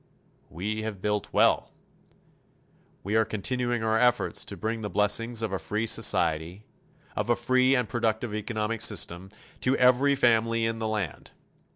[0.49, 1.71] We have built well.
[3.03, 6.65] We are continuing our efforts to bring the blessings of a free society,
[7.15, 9.29] of a free and productive economic system,
[9.59, 11.33] to every family in the land.